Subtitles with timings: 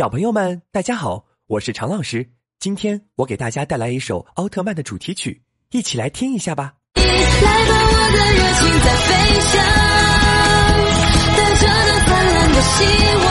[0.00, 2.30] 小朋友们，大家好，我是常老师。
[2.58, 5.42] 今天我给大家带来一首奥特曼的主题曲，
[5.72, 6.72] 一起来听一下吧。
[6.94, 9.10] 来吧，我的热情在飞
[9.50, 9.60] 翔，
[11.36, 12.80] 带着那灿烂的希
[13.26, 13.29] 望。